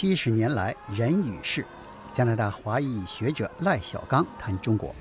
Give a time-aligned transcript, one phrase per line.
[0.00, 1.66] 七十年来人与事，
[2.12, 4.94] 加拿大华裔学者赖小刚谈中国。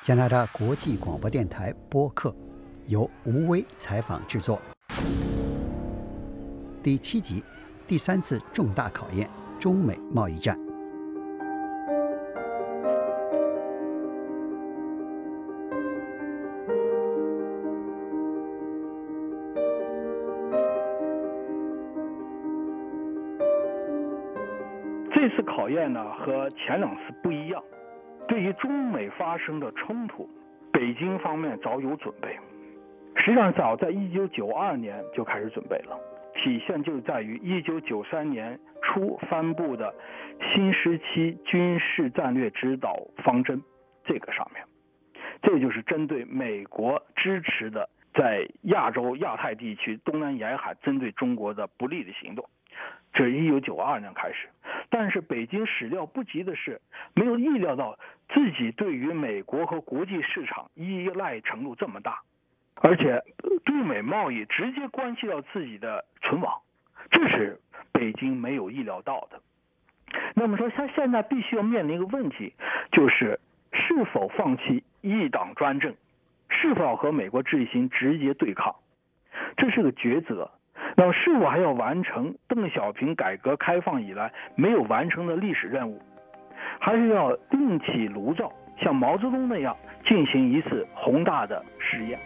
[0.00, 2.34] 加拿大国际广播电台播客
[2.86, 4.62] 由吴威采访制作。
[6.82, 7.44] 第七集，
[7.86, 9.28] 第三次重大考验——
[9.60, 10.69] 中美贸易战。
[25.50, 27.62] 考验呢，和前两次不一样。
[28.28, 30.28] 对于中美发生的冲突，
[30.72, 32.38] 北京方面早有准备。
[33.16, 35.98] 实际上，早在一九九二年就开始准备了。
[36.34, 39.92] 体现就在于一九九三年初颁布的
[40.54, 43.60] 新时期军事战略指导方针
[44.04, 44.64] 这个上面。
[45.42, 52.48] 这就是针对美国支持的在亚洲、亚太地区、东南沿海针对中国的不利的行动。
[53.12, 54.48] 这是一九九二年开始，
[54.90, 56.80] 但是北京始料不及的是，
[57.14, 57.96] 没有意料到
[58.28, 62.20] 自己对于美国和国际市场依赖程度这么大，
[62.74, 63.22] 而且
[63.64, 66.60] 对美贸易直接关系到自己的存亡，
[67.10, 67.60] 这是
[67.92, 69.40] 北京没有意料到的。
[70.34, 72.52] 那么说，他现在必须要面临一个问题，
[72.90, 73.38] 就是
[73.72, 75.94] 是否放弃一党专政，
[76.48, 78.74] 是否和美国进行直接对抗，
[79.56, 80.50] 这是个抉择。
[81.00, 85.98] 那么，是否还要完成邓小平改革开放以来没有完成的历史任务，
[86.78, 89.74] 还是要另起炉灶，像毛泽东那样
[90.06, 92.20] 进行一次宏大的实验？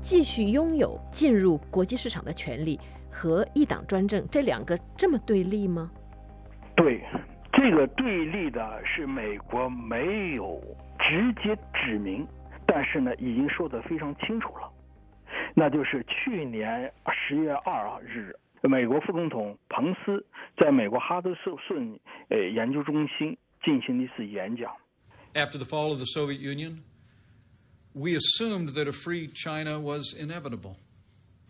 [0.00, 2.78] 继续拥有进入国际市场的权利
[3.10, 5.90] 和一党专政，这两个这么对立吗？
[6.74, 7.02] 对，
[7.52, 10.60] 这个对立的是美国没有
[10.98, 12.26] 直接指明，
[12.66, 14.70] 但是呢，已经说得非常清楚了，
[15.54, 20.24] 那就是去年十月二日，美国副总统彭斯
[20.56, 24.72] 在美国哈德逊呃研究中心进行了一次演讲。
[25.34, 26.82] After the fall of the Soviet Union,
[27.94, 30.76] we assumed that a free China was inevitable.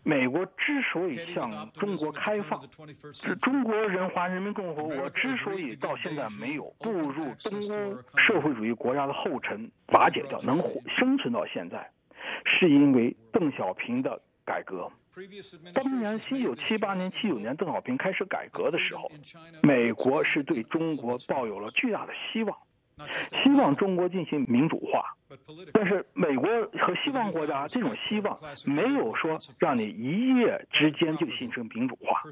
[0.05, 2.61] 美国之所以向中国开放，
[3.13, 11.89] 是中国人华人民共和国之所以到现在没有步入东欧社会主义国家的后尘瓦解掉，能活生存到现在，
[12.45, 14.91] 是因为邓小平的改革。
[15.75, 19.11] 当年一九七八年、七九年邓小平开始改革的时候，
[19.63, 22.57] 美国是对中国抱有了巨大的希望。
[23.44, 25.04] 希望中国进行民主化，
[25.72, 26.48] 但是美国
[26.82, 32.24] 和西方国家这种希望没有说让你一夜之间就形成民主化，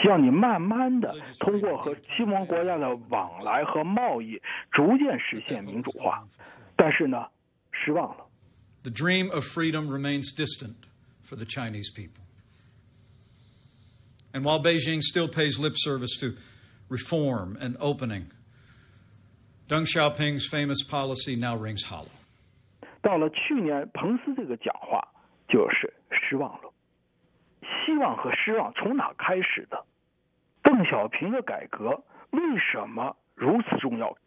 [0.00, 4.40] 希望你慢慢的通过和西方国家的往来和贸易
[4.70, 6.24] 逐渐实现民主化，
[6.76, 7.26] 但是呢，
[7.72, 8.24] 失望了。
[8.84, 10.76] The dream of freedom remains distant
[11.24, 12.22] for the Chinese people.
[14.32, 16.34] And while Beijing still pays lip service to
[16.88, 18.26] reform and opening,
[19.67, 22.07] Deng Xiaoping's famous policy now rings hollow.
[23.01, 25.05] 到了去年，彭斯这个讲话
[25.49, 26.71] 就是失望了。
[27.61, 29.83] 希望和失望从哪开始的？
[30.63, 34.17] 邓小平的改革为什么如此重要？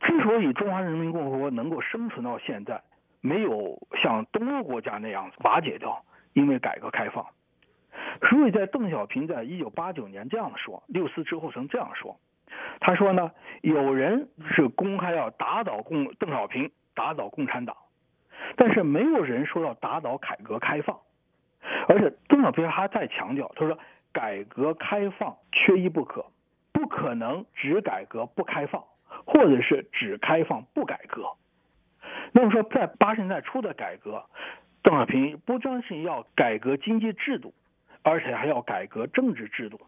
[0.00, 2.82] 之所以中华人民共和国能够生存到现在，
[3.20, 7.24] 没有像东欧国家那样瓦解掉，因为改革开放。
[8.28, 12.18] 所以在邓小平在一九八九年这样说，六四之后曾这样说。
[12.90, 13.30] 他说呢，
[13.62, 17.76] 有人是公开要打倒共邓小平，打倒共产党，
[18.56, 20.98] 但是没有人说要打倒改革开放。
[21.86, 23.78] 而且邓小平还在强调，他说
[24.12, 26.26] 改革开放缺一不可，
[26.72, 28.82] 不可能只改革不开放，
[29.24, 31.28] 或者是只开放不改革。
[32.32, 34.24] 那么说，在八十年代初的改革，
[34.82, 37.54] 邓小平不光是要改革经济制度，
[38.02, 39.80] 而且还要改革政治制度。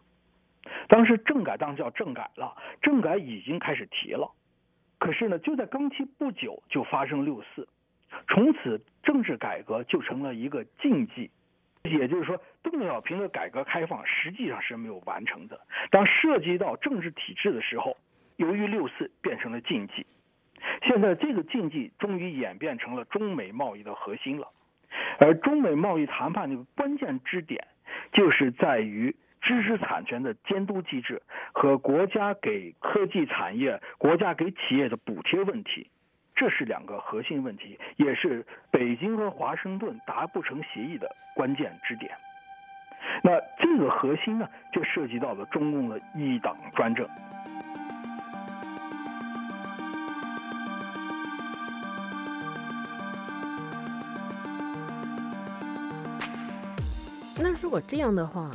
[0.87, 4.31] 当时政改当然叫政改了，政改已经开始提了，
[4.97, 7.67] 可是呢，就在刚提不久就发生六四，
[8.27, 11.29] 从此政治改革就成了一个禁忌，
[11.83, 15.59] 也就是说，邓小平的改革开放实际上是没有完成的。
[15.91, 17.97] 当涉及到政治体制的时候，
[18.37, 20.05] 由于六四变成了禁忌，
[20.83, 24.47] 现在这个禁忌终于演变成了中美贸易的核心了，
[25.19, 27.67] 而中美贸易谈判的关键支点
[28.11, 29.15] 就是在于。
[29.43, 35.89] 知识产权的监督机制和国家给科技产业、国家给企业的补贴问题，
[36.33, 42.09] 这是两个核心问题，也是北京和华盛顿达不成协议的关键支点。
[43.21, 47.05] 那这个核心呢，就涉及到了中共的一党专政。
[57.37, 58.49] 那如果这样的话，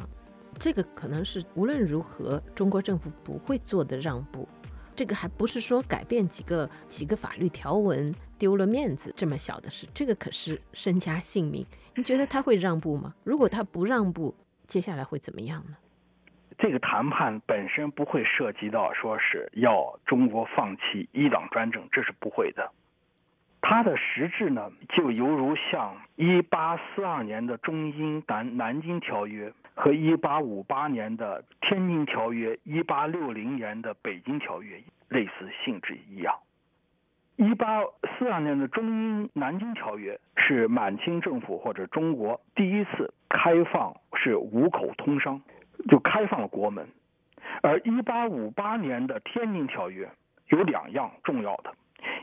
[0.58, 4.48] 这个可能是无论如何中国政府不会做的让步。
[4.96, 11.64] 这个还不是说改变几个几个法律条文丢了面子这么小的事，这个可是身家性命。
[11.94, 13.14] 你觉得他会让步吗？
[13.22, 14.34] 如果他不让步，
[14.66, 15.76] 接下来会怎么样呢？
[16.58, 22.68] 这个谈判本身不会涉及到说是要中国放弃伊朗专政，这是不会的。
[23.60, 36.34] 它的实质呢，就犹如像一八四二年的中英南南京条约和一八五八年的天津条约、一八六零年的北京条约类似性质一样。
[37.36, 37.84] 一八
[38.18, 45.40] 四二年的中英南京条约是满清政府或者中国第一次开放是五口通商，
[45.88, 46.88] 就开放了国门。
[47.62, 50.10] 而一八五八年的天津条约
[50.48, 51.72] 有两样重要的。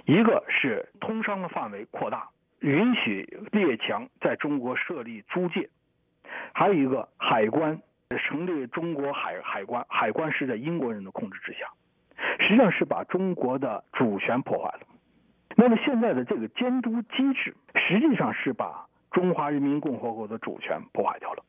[0.04, 2.28] 一个是通商的范围扩大，
[2.60, 5.70] 允许列强在中国设立租界；
[6.58, 7.78] 还有一个海关
[8.30, 11.70] 成立中国海海关，海关是在英国人的控制之下，
[12.40, 14.88] 实际上是把中国的主权破坏了。
[15.58, 21.44] 那么现在的这个监督机制，实际上是把中华人民共和国的主权破坏掉了。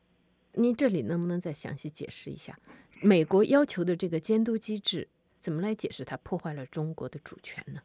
[0.51, 2.53] 您这里能不能再详细解释一下，
[3.01, 5.07] 美国要求的这个监督机制
[5.39, 7.79] 怎么来解释它破坏了中国的主权呢？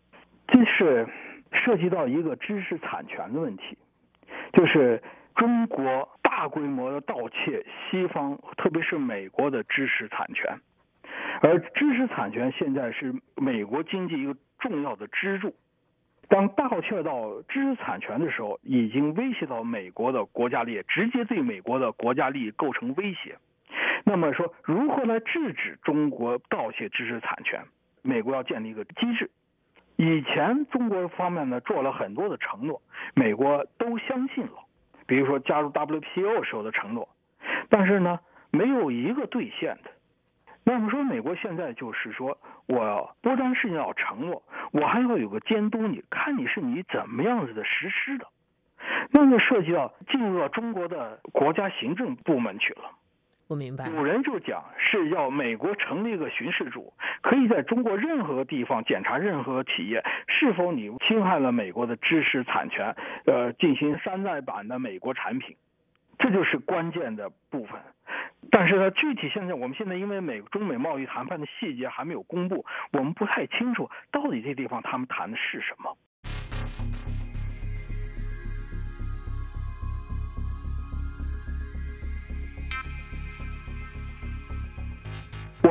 [0.49, 1.07] 这是
[1.53, 3.79] 涉及到一个知识产权的问题，
[4.53, 5.01] 就是
[5.37, 6.09] 中国
[6.43, 10.59] 大规模的盗窃西方，特别是美国的知识产权，
[11.41, 15.55] 而知识产权现在是美国经济一个重要的支柱。
[16.27, 23.39] 当盗窃到知识产权的时候，已经威胁到美国的国家利益，直接对美国的国家利益构成威胁。
[24.05, 27.63] 那么说，如何来制止中国盗窃知识产权？
[28.03, 29.31] 美国要建立一个机制。
[29.95, 32.83] 以前中国方面呢做了很多的承诺，
[33.15, 34.55] 美国都相信了，
[35.13, 37.07] 比如说加入 WPO 时候的承诺，
[37.69, 38.19] 但是呢
[38.51, 39.91] 没有一个兑现的。
[40.65, 44.43] 那么说美国现在就是说我不单是要承诺，
[44.73, 48.27] 我还要有个监督，你看你是你怎么样子的实施的，
[49.11, 52.91] 那么涉及到进入到中国的国家行政部门去了。
[53.53, 53.85] 我明白。
[53.91, 62.97] 古人就讲是要美国成立一个巡视组，可以在中国任何地方检查任何企业是否你侵害了美国的知识产权，
[63.27, 65.55] 呃，进行山寨版的美国产品，
[66.19, 67.79] 这就是关键的部分。
[68.51, 75.95] 但是呢，具体现在我们现在因为美中美贸易谈判的细节还没有公布，我们不太清楚到底这地方他们谈的是什么。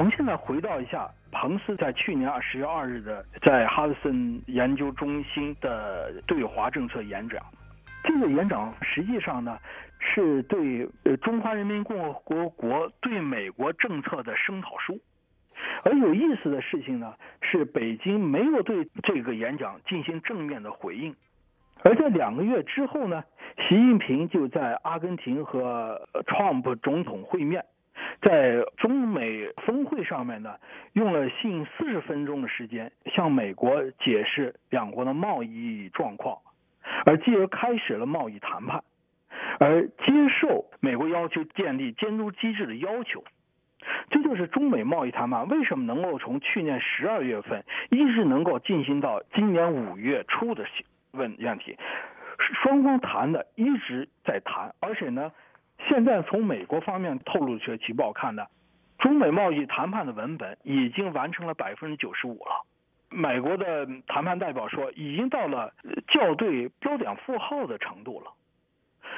[0.01, 7.39] 我们现在回到一下彭斯在去年十月二日的在哈德森研究中心的对华政策演讲。
[8.03, 9.59] 这个演讲实际上呢
[9.99, 14.99] 是对中华人民共和国国对美国政策的声讨书。
[15.83, 17.13] 而有意思的事情呢
[17.43, 21.15] 是北京没有对这个演讲进行正面的回应。
[21.83, 23.23] 而在两个月之后呢，
[23.69, 27.63] 习近平就在阿根廷和 Trump 总统会面。
[28.21, 30.55] 在中美峰会上面呢，
[30.93, 36.37] 用了近四十分钟的时间向美国解释两国的贸易状况，
[37.03, 38.83] 而继而开始了贸易谈判，
[39.59, 43.23] 而接受美国要求建立监督机制的要求。
[44.11, 50.63] 这就是中美贸易谈判为什么能够从去年十二月份一直能够进行到今年五月初的
[51.13, 51.75] 问问题，
[52.61, 55.31] 双方谈的一直在谈，而且呢。
[55.91, 58.45] 现在从美国方面透露出的情报看呢，
[58.97, 62.65] 中美贸易谈判的文本已经完成了百分之九十五了。
[63.09, 65.73] 美国的谈判代表说，已经到了
[66.07, 68.31] 校对标点符号的程度了。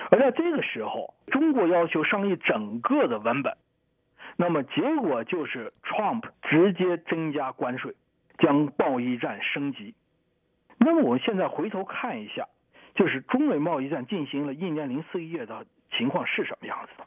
[0.09, 3.55] 而在这个时候，中国要求商议整个的文本，
[4.35, 7.93] 那么结果就是 Trump 直接增加关税，
[8.39, 9.93] 将贸易战升级。
[10.79, 12.47] 那么我们现在回头看一下，
[12.95, 15.63] 就是中美贸易战进行了一年零四个月的。
[15.97, 17.05] 情况是什么样子的？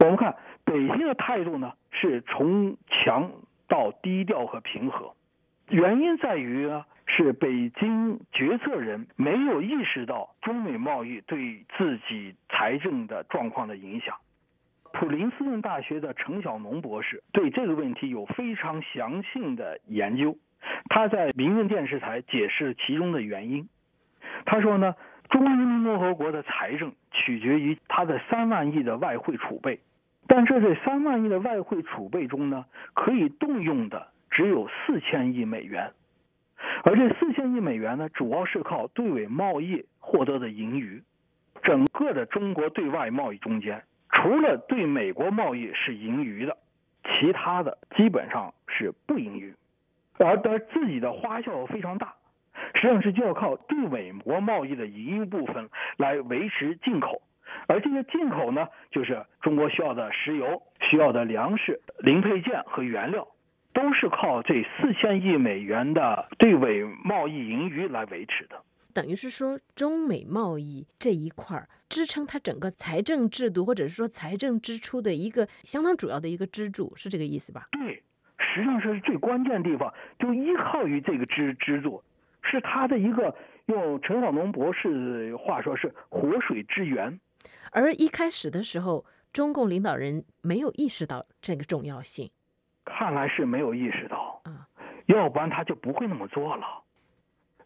[0.00, 0.34] 我们看
[0.64, 3.30] 北京的态度呢，是从强
[3.66, 5.14] 到低调和平和。
[5.68, 14.16] 原因在于呢，是北京决策人没有意识到中美贸易对自己财政的状况的影响。
[14.92, 20.36] 普林斯顿大学的程晓农博士对这个问题有非常详细的研究，
[20.88, 23.68] 他在民用电视台解释其中的原因。
[24.44, 24.94] 他说呢。
[25.30, 29.80] 中华人民共和国的财政取决于它的三万亿的外汇储备，
[30.26, 35.92] 但这这三万亿的外汇储备中呢，可以动用的只有四千亿美元，
[36.84, 41.02] 而这四千亿美元呢，主要是靠对外贸易获得的盈余。
[41.62, 46.56] 整个的中国对外贸易中间，除了对美国贸易是盈余的，
[47.04, 49.54] 其他的基本上是不盈余，
[50.18, 52.14] 而而自己的花销非常大，
[52.74, 57.22] 实际上是就要靠对美国贸易的盈余部分来维持进口。
[57.66, 63.26] 而这些进口呢，就是中国需要的石油、需要的粮食、零配件和原料，
[63.72, 68.56] 都是靠这四千亿美元的对美贸易盈余来维持的。
[68.94, 77.68] 等于是说，中美贸易这一块儿支撑它整个财政制度，或者是说财政支出的一个相当主要的一个支柱，是这个意思吧？
[77.72, 78.02] 对，
[78.38, 82.02] 实际上是最关键地方，就依靠于这个支支柱，
[82.48, 83.34] 是他的一个
[83.66, 87.20] 用陈晓农博士话说是活水之源。
[87.70, 92.30] 而一开始的时候，中共领导人没有意识到这个重要性，
[92.84, 94.66] 看来是没有意识到啊，
[95.06, 96.66] 要不然他就不会那么做了。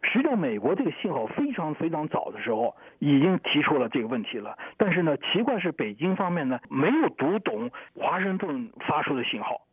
[0.02, 9.64] 实际上，美国这个信号非常非常早的时候已经提出了这个问题了，但是呢，奇怪是北京方面呢没有读懂华盛顿发出的信号。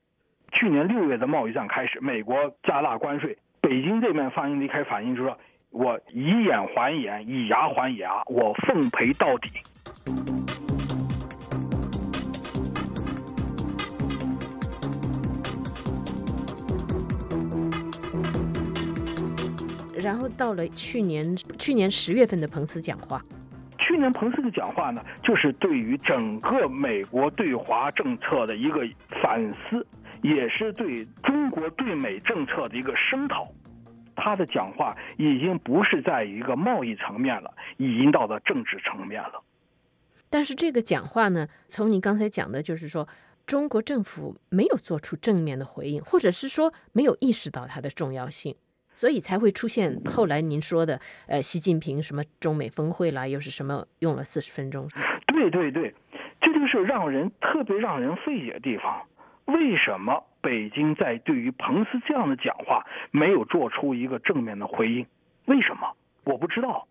[0.52, 5.38] 去年六月的贸易战开始，美国加大关税，北京这边反应离开反应就是说
[5.70, 9.50] ：“我以眼还眼，以牙还牙，我奉陪到底。”
[20.02, 23.22] 然后到了去年，去年十月份的彭斯讲话。
[23.78, 28.88] 去年彭斯的讲话呢，就是对于整个美国对华政策的一个
[29.22, 29.86] 反思，
[30.22, 33.44] 也是对中国对美政策的一个声讨。
[34.16, 39.42] 他的讲话已经不是在一个贸易层面了，已经到了政治层面了。
[40.30, 43.08] 但是这个讲话呢，从你刚才讲的，就是说
[43.46, 48.56] 中国政府没有做出正面的回应，或者是说没有意识到它的重要性。
[48.92, 54.90] 所以才会出现后来您说的，呃，习近平什么中美峰会啦，又是什么用了四十分钟？
[55.28, 55.96] 对对对，
[56.42, 59.02] 这就是让人特别让人费解的地方。
[59.50, 65.06] 为什么北京在对于彭斯这样的讲话没有做出一个正面的回应？
[65.46, 65.94] 为什么？
[66.24, 66.88] 我不知道。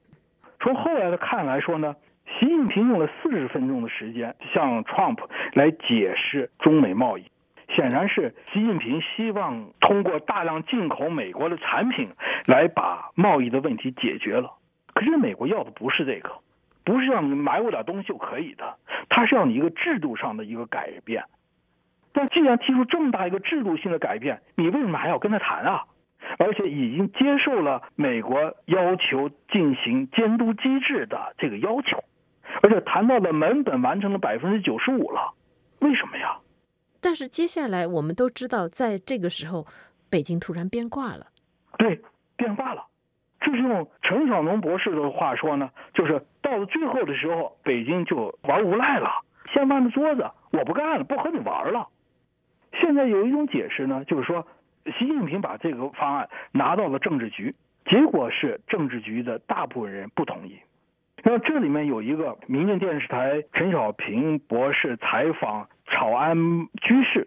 [0.61, 1.95] 从后来的看来说呢，
[2.39, 5.19] 习近平用了四十分钟的时间向 Trump
[5.53, 7.25] 来解释中美贸易。
[7.77, 12.09] 显然是习近平希望通过大量进口美国的产品
[12.47, 14.55] 来把贸易的问题解决了。
[14.95, 16.33] 可是美国要的不是这个，
[16.83, 18.77] 不是让你买我点东西就可以的，
[19.09, 21.23] 他是要你一个制度上的一个改变。
[22.13, 25.85] 但既然提出这么大一个制度性的改变，你为什么还要跟他谈啊？
[26.39, 32.03] 而且已经接受了美国要求进行监督机制的这个要求，
[32.63, 35.33] 而且谈到了门本完成了百分之九十五了，
[35.79, 36.37] 为什么呀？
[37.01, 39.67] 但是接下来我们都知道，在这个时候，
[40.11, 41.27] 北京突然变卦了。
[41.79, 42.01] 对，
[42.37, 42.85] 变卦了。
[43.41, 49.09] 就是用陈晓农博士的话说呢，就是到了最后的时候，北京就玩无赖了，
[49.55, 51.89] 掀翻了桌子，我不干了，不和你玩了。
[52.81, 54.47] 现在有一种解释呢，就是说，
[54.99, 57.55] 习近平把这个方案拿到了政治局，
[57.87, 60.59] 结果是政治局的大部分人不同意。
[61.23, 65.69] 那这里面有一个民间电视台陈小平博士采访。
[65.91, 66.37] 草安
[66.83, 67.27] 居士，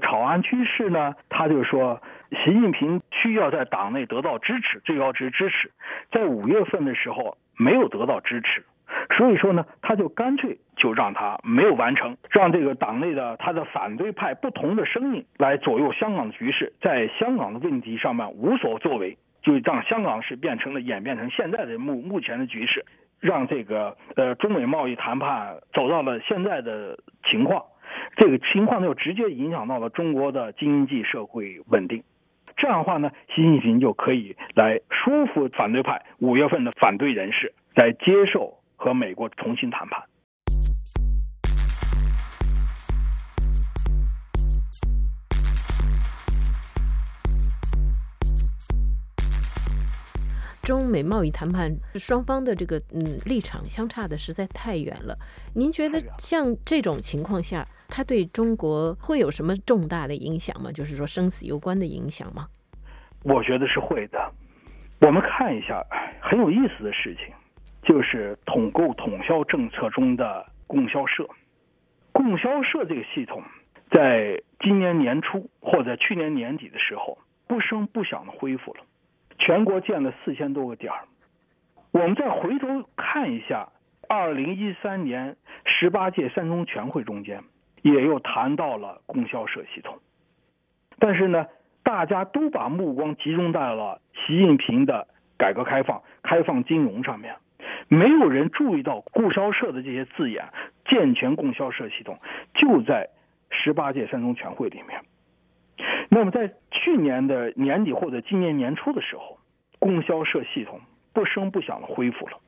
[0.00, 2.00] 草安居士呢，他就说，
[2.30, 5.72] 习近平需要在党内得到支持，最高支支持，
[6.12, 8.64] 在五月份的时候没有得到支持，
[9.14, 22.84] 所以说呢，他就干脆就让他没有完成，让这个党内的他的反对派不同的声音来左右香港的局势，在香港的问题上面无所作为，就让香港是变成了演变成现在的目目前的局势，
[23.20, 26.98] 让这个呃中美贸易谈判走到了现在的
[27.30, 27.62] 情况。
[28.16, 32.02] 这个情况就直接影响到了中国的经济社会稳定，
[32.56, 40.00] 这样的话呢，习近平就可以来说服反对派五月份的反对人士来接受和美国重新谈判。
[50.62, 55.18] 中美贸易谈判双方的这个嗯立场相差的实在太远了。
[55.52, 60.70] 您觉得像这种情况下，它对中国会有什么重大的影响吗？
[60.70, 62.46] 就是说生死攸关的影响吗？
[63.24, 64.32] 我觉得是会的。
[65.00, 65.84] 我们看一下
[66.22, 67.34] 很有意思的事情，
[67.86, 71.26] 就是统购统销政策中的供销社。
[72.12, 73.42] 供销社这个系统，
[73.90, 77.16] 在今年年初或者去年年底的时候，
[77.46, 78.80] 不声不响的恢复了。
[79.38, 81.04] 全国建了四千多个点儿，
[81.92, 82.66] 我们再回头
[82.96, 83.68] 看一下，
[84.08, 87.44] 二零一三年十八届三中全会中间，
[87.82, 89.98] 也又谈到了供销社系统。
[90.98, 91.46] 但是呢，
[91.84, 95.06] 大家都把目光集中在了习近平的
[95.38, 97.36] 改革开放、开放金融上面，
[97.88, 100.44] 没有人注意到供销社的这些字眼，
[100.86, 102.18] 健全供销社系统
[102.54, 103.10] 就在
[103.50, 105.00] 十八届三中全会里面。
[106.08, 109.38] 那么在去年的年底或者今年年初的时候，
[109.78, 110.80] 供销社系统
[111.12, 112.38] 不声不响的恢复了。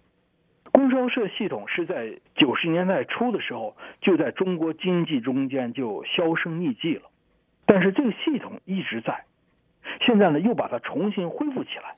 [0.72, 7.02] 供销社系统是在九十年代初的时候就在中国经济中间就销声匿迹了，
[7.66, 9.24] 但是这个系统一直在，
[10.00, 11.96] 现在呢又把它重新恢复起来。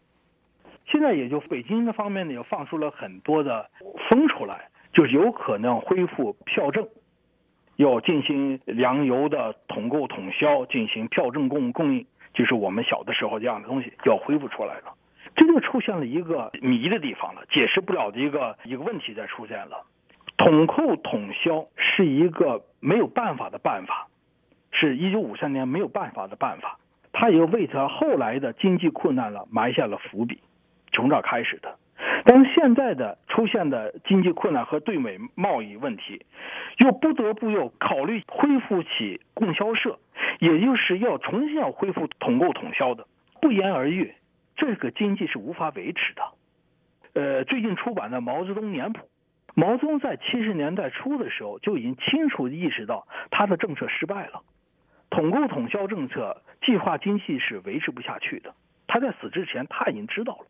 [0.91, 3.71] 现在也就北京的方面呢也放出了很多的
[4.09, 6.89] 风出来，就是有可能恢复票证。
[7.77, 14.93] 要进行粮油的统购统销，进行票证供供应，就是我们小的时候这样的东西要恢复出来了。
[15.35, 19.87] 这就出现了一个谜的地方了，解释不了的一个一个问题在出现了。
[20.37, 24.09] 统购统销是一个没有办法的办法，
[24.73, 26.79] 是一九五三年没有办法的办法，
[27.13, 30.41] 它也为他后来的经济困难了埋下了伏笔，
[30.93, 31.77] 从这儿开始的。
[32.25, 36.25] 当现在的出现的经济困难和对美贸易问题，
[36.79, 39.99] 又不得不又考虑恢复起供销社，
[40.39, 43.07] 也就是要重新要恢复统购统销的，
[43.41, 44.15] 不言而喻，
[44.57, 46.23] 这个经济是无法维持的。
[47.13, 49.01] 呃，最近出版的《毛泽东年谱》，
[49.55, 54.43] 毛泽东在七十年代初的时候就已经清楚意识到他的政策失败了，
[55.11, 58.55] 统购统销政策计划经济是维持不下去的。
[58.87, 60.47] 他在死之前他已经知道了。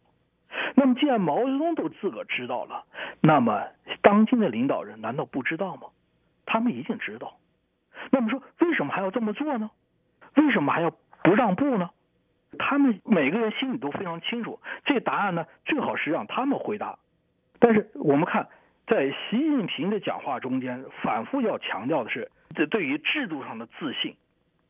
[0.74, 2.84] 那么，既然毛泽东都自个知道了，
[3.20, 3.64] 那么
[4.02, 5.88] 当今的领导人难道不知道吗？
[6.46, 7.36] 他们一定知道。
[8.10, 9.70] 那么说，为什么还要这么做呢？
[10.36, 10.90] 为什么还要
[11.22, 11.90] 不让步呢？
[12.58, 14.60] 他们每个人心里都非常清楚。
[14.84, 16.98] 这答案呢，最好是让他们回答。
[17.58, 18.48] 但是我们看，
[18.86, 24.16] 在习近平的讲话中间，反复要强调的是，这对于制度上的自信。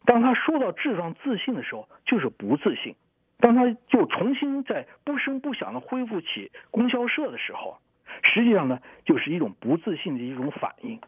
[0.04, 2.94] 当他说到制度上自信的时候，就是不自信。
[3.40, 7.78] 当他就重新在不声不响的恢复起供销社的时候，
[8.22, 11.00] 实际上呢，就是一种不自信的一种反应。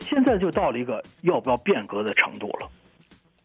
[0.00, 2.70] 现在就到了一个要不要变革的程度了。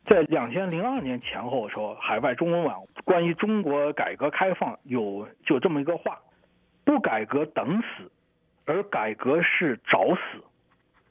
[0.06, 6.20] 在两千零二年前后的时候，海外中文网关于中国改革开放有就这么一个话：
[6.84, 8.12] 不改革等死。
[8.66, 10.44] 而改革是找死，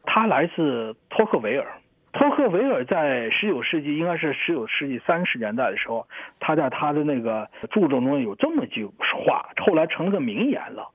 [0.05, 1.67] 他来自托克维尔。
[2.13, 6.07] 托克维尔在十九世纪，应该是十九世纪三十年代的时候，
[6.41, 8.85] 他在他的那个著作中有这么一句
[9.25, 10.89] 话，后来成了个名言了，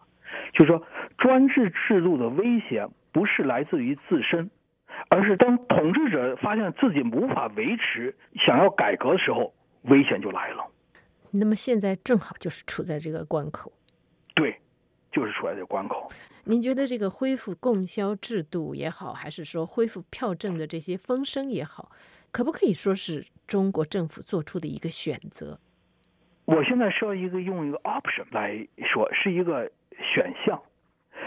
[0.53, 0.85] 就说，
[1.17, 4.51] 专制制度的危险不是来自于自身，
[5.09, 8.15] 而是当统治者发现自己无法维持，
[8.45, 10.63] 想要改革的时候，危险就来了。
[11.31, 13.71] 那么现在正好就是处在这个关口。
[15.17, 15.21] 对。
[15.21, 16.11] 就是出来的关口。
[16.43, 21.91] 您觉得这个恢复供销制度也好，还是说恢复票证的这些风声也好，
[22.31, 25.59] 可不可以说是中国政府做出的一个选择？
[26.45, 29.69] 我现在说一个用一个 option 来说，是一个
[30.13, 30.61] 选项，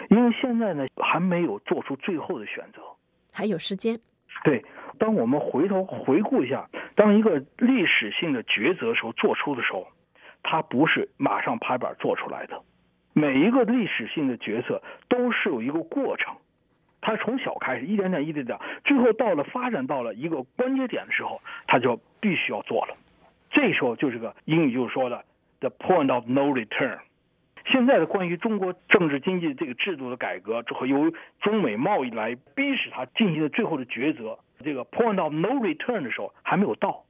[0.08, 2.80] 因为现在呢还没有做出最后的选择，
[3.32, 3.98] 还有时间。
[4.44, 4.64] 对，
[4.98, 9.86] 当我们回头回顾一下，当一个历史性的抉择时候做出的时候，
[10.42, 12.62] 它不是马上拍板做出来的。
[13.12, 16.34] 每一个历史性的决策都是有一个过程，
[17.00, 22.96] 它从小开始，一点点、一点点，最后到了发展到了一个关节点的时候，它就必须要做了。
[23.50, 25.24] 这时候就是个英语就是说的
[25.58, 26.98] “the point of no return”。
[27.66, 37.04] 现在的关于中国政治经济这个制度的改革，之后由中美贸易来逼使它进行的最后的抉择，这个 point of no return 的时候还没有到。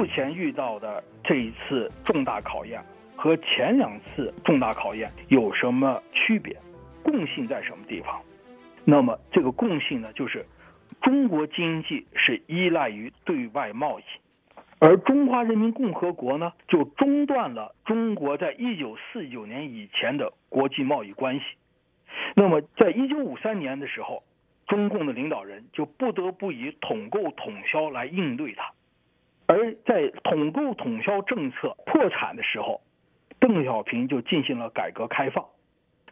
[0.00, 2.82] 目前遇到的这一次重大考验
[3.14, 6.56] 和前两次重大考验有什么区别？
[7.02, 8.18] 共性在什么地方？
[8.86, 10.46] 那么这个共性呢，就是
[11.02, 14.04] 中国经济是依赖于对外贸易，
[14.78, 21.44] 而中华人民共和国呢，就中断了中国在一九四九年以前的国际贸易关系。
[22.34, 24.22] 那么，在一九五三年的时候，
[24.66, 28.72] 中共的领导人就不得不以统购统销来应对它。
[29.50, 32.82] 而在统购统销政策破产的时候，
[33.40, 35.44] 邓小平就进行了改革开放，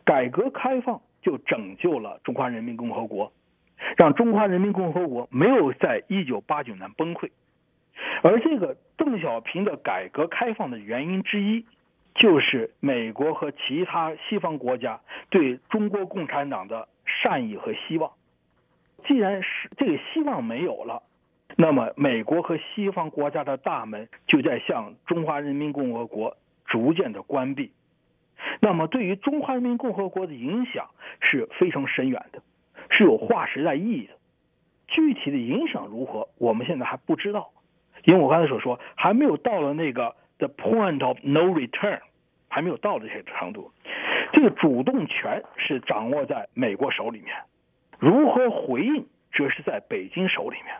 [0.04, 3.32] 改革开放就拯救了中华人民共和国，
[3.96, 7.30] 让中华人民共和国没有在一九八九年崩溃。
[8.24, 11.64] 而这个邓小平的改革开放的原因之一，
[12.16, 14.98] 就是美国和其他西方国家
[15.30, 18.10] 对中国共产党的善意和希望。
[19.06, 21.04] 既然是这个希望没有了，
[21.60, 27.72] 那么美国和西方国家的大门就在向中华人民共和国逐渐的关闭。
[28.60, 30.90] 那么对于中华人民共和国的影响
[31.20, 32.40] 是非常深远的，
[32.90, 34.12] 是有划时代意义的。
[34.86, 37.50] 具体的影响如何，我们现在还不知道，
[38.04, 41.98] 因为我刚才所说还没有到了那个 the point of no return，
[42.46, 43.72] 还没有到这些程度。
[44.32, 47.34] 这个主动权是掌握在美国手里面，
[47.98, 50.76] 如何回应则是在北京手里面，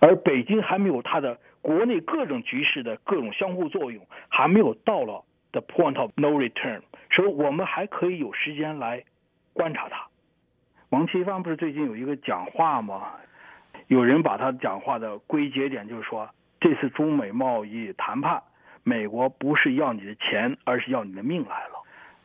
[0.00, 9.04] 而北京还没有它的国内各种局势的各种相互作用，还没有到了 the point of no return，所以我们还可以有时间来
[9.52, 10.06] 观察它。
[10.90, 13.12] 王岐芳不是最近有一个讲话吗？
[13.86, 16.28] 有人把他讲话的归结点就是说，
[16.60, 18.42] 这次中美贸易谈判，
[18.84, 21.82] 美国不是要你的钱，而是要你的命来了。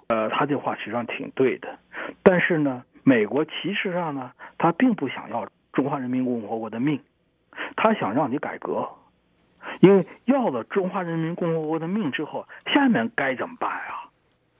[0.07, 1.79] 呃，他这话实际上挺对的。
[2.21, 6.99] 但是呢，美国其实上呢，他并不想要中华人民共和国的命，
[7.75, 8.87] 他想让你改革。
[9.81, 14.09] 因为要了中华人民共和国的命之后，下面该怎么办啊？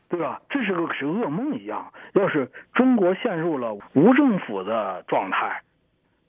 [0.08, 0.42] 对吧？
[0.50, 1.92] 这是个是噩梦一样。
[2.14, 5.62] 要是中国陷入了无政府的状态。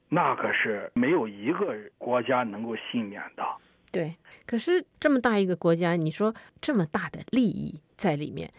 [0.08, 3.44] 那可是没有一个国家能够幸免的。
[3.90, 8.50] 对，可是这么大一个国家，你说这么大的利益在里面，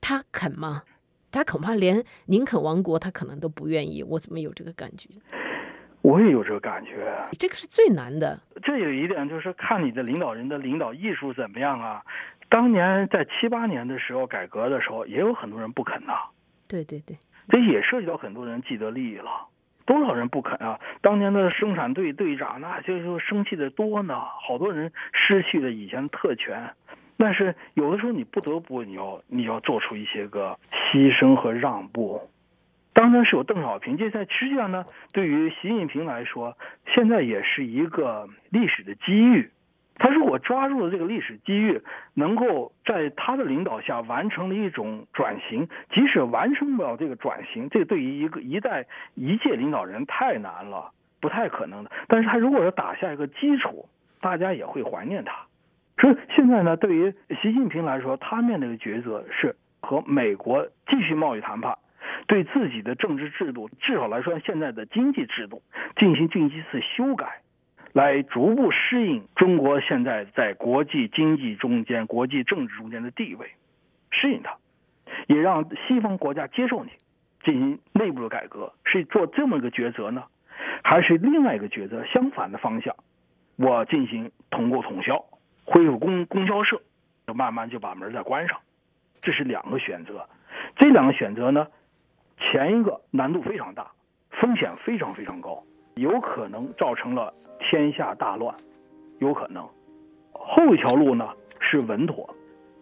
[0.00, 0.82] 他肯吗？
[1.30, 4.02] 他恐怕连宁肯亡国，他可能都不愿意。
[4.02, 5.10] 我怎么有这个感觉？
[6.06, 7.12] 我也有这个感觉。
[7.36, 8.38] 这个是最难的。
[8.62, 12.00] 这有一点就是看你的领导人的领导艺术怎么样啊。
[12.48, 16.12] 当年在七八年的时候改革的时候，也有很多人不肯呐。
[16.68, 19.48] 对对对，这也涉及到很多人既得利益了。
[19.84, 20.78] 多少人不肯啊？
[21.00, 26.70] 当年的生产队队长那就就生气的多呢，好多人失去了以前的特权。
[27.18, 32.20] 但是有的时候你不得不你要你要做出一些个牺牲和让步。
[32.96, 36.56] 当然是有邓小平，这在实际上呢，对于习近平来说，
[36.94, 39.50] 现在也是一个历史的机遇。
[39.98, 41.82] 他如果抓住了这个历史机遇，
[42.14, 51.90] 能够在他的领导下完成了一种转型，即使完成不了这个转型，这对于一个一代一届领导人太难了，不太可能的。
[52.08, 53.86] 但是他如果要打下一个基础，
[54.22, 55.34] 大家也会怀念他。
[55.98, 61.76] 所以现在呢，对于习近平来说，他面对的抉择是和美国继续贸易谈判，
[62.26, 65.62] 对自己的政治制度，至少来说现在的经济制度
[65.96, 67.40] 进行进一次修改。
[67.92, 73.52] 来逐步适应中国现在在国际经济中间、国际政治中间的地位，
[74.10, 74.54] 适应它，
[75.28, 76.90] 也让西方国家接受你，
[77.42, 80.24] 进行内部的改革，是做这么一个抉择呢，
[80.84, 82.04] 还是另外一个抉择？
[82.04, 82.94] 相反的方向，
[83.56, 85.24] 我进行统购统销，
[85.64, 86.82] 恢复供供销社，
[87.34, 88.58] 慢慢就把门再关上，
[89.22, 90.28] 这是两个选择。
[90.76, 91.66] 这两个选择呢，
[92.38, 93.90] 前一个难度非常大，
[94.30, 95.62] 风险非常非常高。
[95.96, 98.54] 有可能造成了天下大乱，
[99.18, 99.66] 有可能。
[100.32, 102.28] 后一条路呢是稳妥，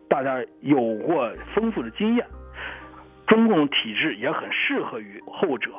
[0.09, 2.27] 大家有过丰富的经验，
[3.27, 5.71] 中共体制也很适合于后者。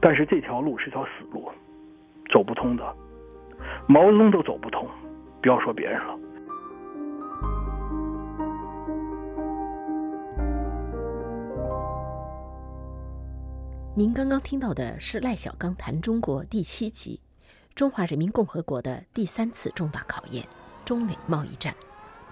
[0.00, 1.50] 但是这条路是条死路，
[2.30, 2.96] 走不通的。
[3.86, 4.88] 毛泽东都走不通，
[5.40, 6.18] 不要说别人了。
[13.94, 17.20] 您刚刚听到的是赖小刚谈中国第七集
[17.74, 20.48] 《中华人民共和国的第三次重大考验——
[20.82, 21.74] 中美贸易战》。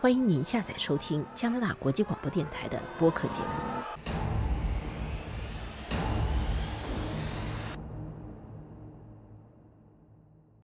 [0.01, 4.39] 欢迎您下载收听加拿大国际广播电台的播客节目。